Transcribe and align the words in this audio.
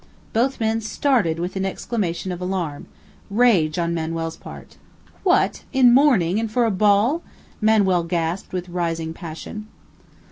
Both 0.33 0.59
men 0.59 0.81
started 0.81 1.37
with 1.39 1.55
an 1.55 1.63
exclamation 1.63 2.31
of 2.31 2.41
alarm 2.41 2.87
rage 3.29 3.77
on 3.77 3.93
Manuel's 3.93 4.35
part. 4.35 4.77
"What! 5.21 5.61
In 5.73 5.93
mourning, 5.93 6.39
and 6.39 6.51
for 6.51 6.65
a 6.65 6.71
ball?" 6.71 7.21
Manuel 7.61 8.01
gasped 8.01 8.51
with 8.51 8.67
rising 8.67 9.13
passion. 9.13 9.67